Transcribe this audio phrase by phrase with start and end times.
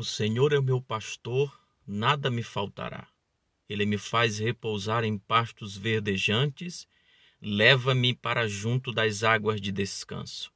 [0.00, 3.06] O Senhor é o meu pastor, nada me faltará.
[3.68, 6.88] Ele me faz repousar em pastos verdejantes,
[7.38, 10.50] leva-me para junto das águas de descanso.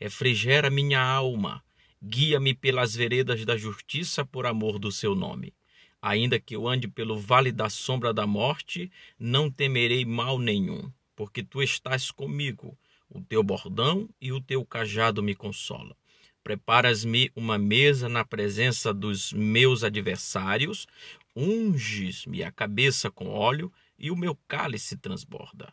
[0.00, 1.62] Refrigera minha alma,
[2.02, 5.54] guia-me pelas veredas da justiça por amor do seu nome.
[6.02, 11.44] Ainda que eu ande pelo vale da sombra da morte, não temerei mal nenhum, porque
[11.44, 12.76] tu estás comigo.
[13.08, 15.94] O teu bordão e o teu cajado me consolam.
[16.42, 20.86] Preparas-me uma mesa na presença dos meus adversários,
[21.34, 25.72] unges-me a cabeça com óleo e o meu cálice transborda.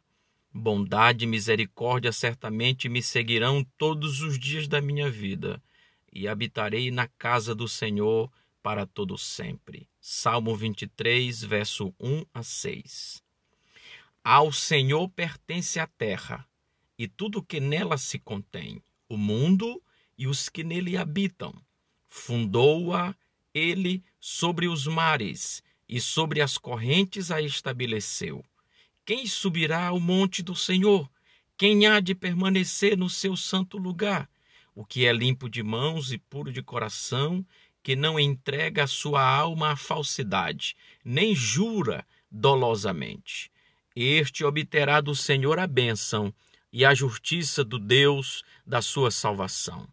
[0.54, 5.62] Bondade e misericórdia certamente me seguirão todos os dias da minha vida,
[6.12, 8.32] e habitarei na casa do Senhor
[8.64, 9.88] para todo sempre.
[10.00, 13.22] Salmo 23, verso 1 a 6.
[14.24, 16.48] Ao Senhor pertence a terra
[16.98, 19.82] e tudo que nela se contém, o mundo
[20.18, 21.54] e os que nele habitam.
[22.10, 23.16] Fundou-a
[23.54, 28.44] ele sobre os mares e sobre as correntes a estabeleceu.
[29.06, 31.10] Quem subirá ao monte do Senhor?
[31.58, 34.30] Quem há de permanecer no seu santo lugar?
[34.74, 37.46] O que é limpo de mãos e puro de coração,
[37.82, 43.52] que não entrega a sua alma à falsidade, nem jura dolosamente.
[43.96, 46.34] Este obterá do Senhor a bênção
[46.74, 49.88] e a justiça do Deus da sua salvação.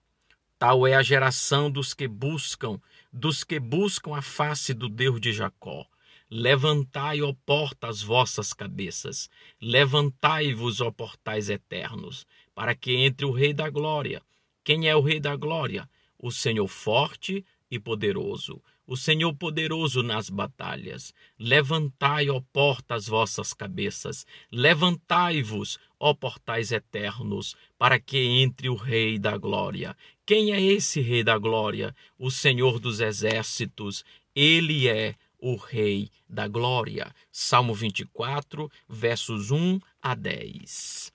[0.63, 2.81] Tal é a geração dos que buscam,
[3.13, 5.85] dos que buscam a face do Deus de Jacó.
[6.31, 9.29] Levantai, ó porta, as vossas cabeças,
[9.61, 14.23] levantai-vos, ó portais eternos, para que entre o Rei da Glória.
[14.63, 15.91] Quem é o Rei da Glória?
[16.17, 21.15] O Senhor forte e poderoso, o Senhor poderoso nas batalhas.
[21.39, 29.19] Levantai, ó porta, as vossas cabeças, levantai-vos, ó portais eternos, para que entre o Rei
[29.19, 29.97] da Glória.
[30.35, 31.95] Quem é esse Rei da Glória?
[32.19, 34.03] O Senhor dos Exércitos.
[34.35, 37.15] Ele é o Rei da Glória.
[37.31, 41.13] Salmo 24, versos 1 a 10.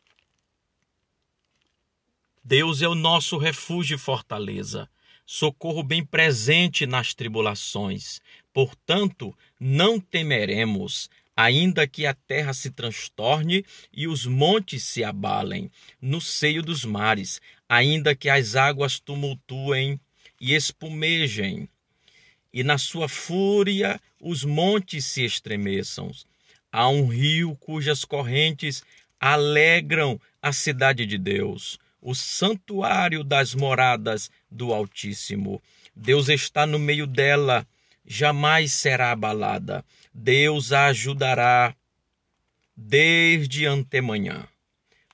[2.44, 4.88] Deus é o nosso refúgio e fortaleza,
[5.26, 8.22] socorro bem presente nas tribulações.
[8.54, 16.20] Portanto, não temeremos, ainda que a terra se transtorne e os montes se abalem no
[16.20, 20.00] seio dos mares, ainda que as águas tumultuem
[20.40, 21.68] e espumejem,
[22.54, 26.12] e na sua fúria os montes se estremeçam.
[26.72, 28.84] Há um rio cujas correntes
[29.20, 35.62] alegram a cidade de Deus, o santuário das moradas do Altíssimo.
[35.96, 37.68] Deus está no meio dela
[38.08, 39.84] jamais será abalada.
[40.14, 41.76] Deus a ajudará
[42.76, 44.48] desde antemanhã.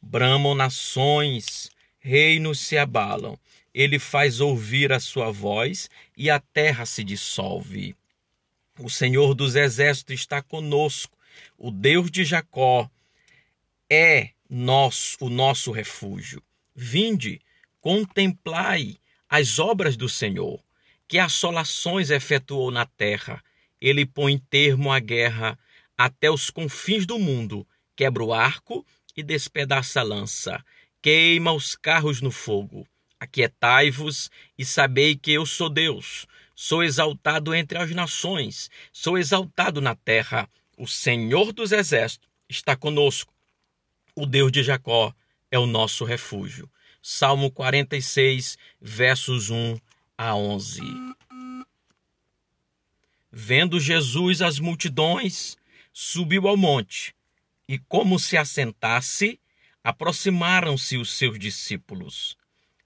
[0.01, 1.69] Bramam nações,
[2.03, 3.39] reinos se abalam.
[3.73, 7.95] Ele faz ouvir a sua voz e a terra se dissolve.
[8.77, 11.17] O Senhor dos exércitos está conosco.
[11.57, 12.89] O Deus de Jacó
[13.89, 16.43] é nosso, o nosso refúgio.
[16.75, 17.39] Vinde,
[17.79, 18.97] contemplai
[19.29, 20.61] as obras do Senhor
[21.07, 23.43] que assolações efetuou na terra.
[23.79, 25.57] Ele põe termo à guerra
[25.97, 28.85] até os confins do mundo, quebra o arco
[29.15, 30.63] e despedaça a lança,
[31.03, 32.87] queima os carros no fogo.
[33.19, 36.25] Aquietai-vos e sabei que eu sou Deus.
[36.55, 40.49] Sou exaltado entre as nações, sou exaltado na terra.
[40.77, 43.33] O Senhor dos exércitos está conosco.
[44.15, 45.13] O Deus de Jacó
[45.51, 46.71] é o nosso refúgio.
[47.01, 49.77] Salmo 46, versos 1
[50.17, 50.81] a 11.
[53.29, 55.57] Vendo Jesus as multidões,
[55.91, 57.13] subiu ao monte,
[57.67, 59.39] e como se assentasse,
[59.83, 62.37] aproximaram-se os seus discípulos.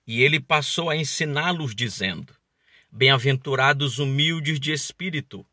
[0.05, 2.33] E ele passou a ensiná-los, dizendo:
[2.91, 5.45] Bem-aventurados humildes de espírito,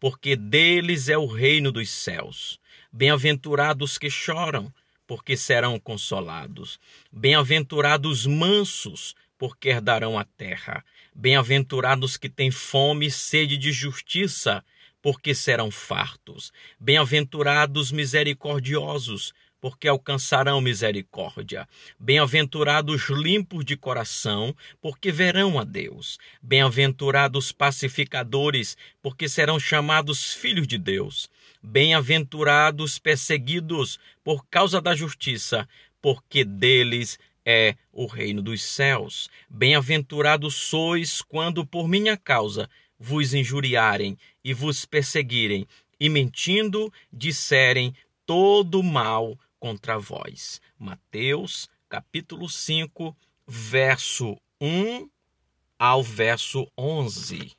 [0.00, 2.58] porque deles é o reino dos céus.
[2.90, 4.72] Bem-aventurados que choram,
[5.06, 6.80] porque serão consolados.
[7.12, 10.84] Bem-aventurados mansos, porque herdarão a terra.
[11.14, 14.64] Bem-aventurados que têm fome e sede de justiça,
[15.00, 16.52] porque serão fartos.
[16.78, 21.68] Bem-aventurados misericordiosos, porque alcançarão misericórdia.
[21.98, 26.18] Bem-aventurados limpos de coração, porque verão a Deus.
[26.40, 31.28] Bem-aventurados pacificadores, porque serão chamados filhos de Deus.
[31.62, 35.68] Bem-aventurados perseguidos por causa da justiça,
[36.00, 39.28] porque deles é o reino dos céus.
[39.48, 42.68] Bem-aventurados sois quando por minha causa
[42.98, 45.66] vos injuriarem e vos perseguirem,
[45.98, 47.94] e mentindo disserem
[48.26, 50.60] todo mal contra vós.
[50.78, 53.16] Mateus, capítulo 5,
[53.46, 55.08] verso 1
[55.78, 57.57] ao verso 11.